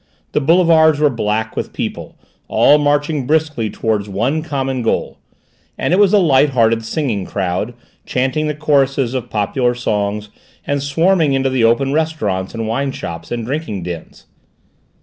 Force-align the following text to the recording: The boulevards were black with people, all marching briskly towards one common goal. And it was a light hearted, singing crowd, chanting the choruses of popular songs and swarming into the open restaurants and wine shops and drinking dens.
The 0.31 0.41
boulevards 0.41 0.99
were 0.99 1.11
black 1.11 1.55
with 1.55 1.73
people, 1.73 2.15
all 2.47 2.79
marching 2.79 3.27
briskly 3.27 3.69
towards 3.69 4.09
one 4.09 4.41
common 4.41 4.81
goal. 4.81 5.19
And 5.77 5.93
it 5.93 5.99
was 5.99 6.11
a 6.11 6.17
light 6.17 6.49
hearted, 6.49 6.83
singing 6.83 7.23
crowd, 7.23 7.75
chanting 8.03 8.47
the 8.47 8.55
choruses 8.55 9.13
of 9.13 9.29
popular 9.29 9.75
songs 9.75 10.29
and 10.65 10.81
swarming 10.81 11.33
into 11.33 11.51
the 11.51 11.63
open 11.65 11.93
restaurants 11.93 12.55
and 12.55 12.67
wine 12.67 12.91
shops 12.93 13.31
and 13.31 13.45
drinking 13.45 13.83
dens. 13.83 14.25